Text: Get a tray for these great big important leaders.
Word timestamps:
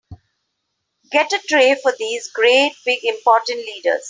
Get 1.11 1.31
a 1.31 1.37
tray 1.47 1.75
for 1.75 1.93
these 1.99 2.31
great 2.31 2.71
big 2.85 3.03
important 3.03 3.59
leaders. 3.59 3.99